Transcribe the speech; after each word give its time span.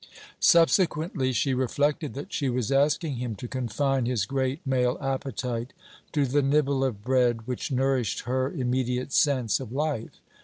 Subsequently 0.39 1.31
she 1.31 1.53
reflected 1.53 2.15
that 2.15 2.33
she 2.33 2.49
was 2.49 2.71
asking 2.71 3.17
him 3.17 3.35
to 3.35 3.47
confine 3.47 4.07
his 4.07 4.25
great 4.25 4.59
male 4.65 4.97
appetite 4.99 5.73
to 6.11 6.25
the 6.25 6.41
nibble 6.41 6.83
of 6.83 7.03
bread 7.03 7.45
which 7.45 7.71
nourished 7.71 8.21
her 8.21 8.51
immediate 8.51 9.13
sense 9.13 9.59
of 9.59 9.71
life. 9.71 10.19